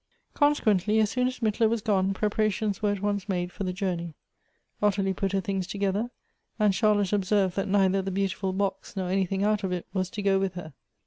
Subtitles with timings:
[0.33, 4.15] Consequently as soon as Mittler was gone, preparations were at once made for the journey.
[4.81, 6.09] Ottilie put her things together;
[6.57, 10.09] and Charlotte observed that neither the beau tiful box, nor anything out of it, was
[10.09, 10.73] to go with her.